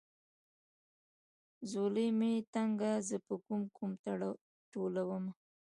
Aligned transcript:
ځولۍ 1.71 2.07
مې 2.19 2.31
تنګه 2.53 2.91
زه 3.07 3.17
به 3.25 3.35
کوم 3.45 3.61
کوم 3.77 3.91
ټولومه. 4.71 5.31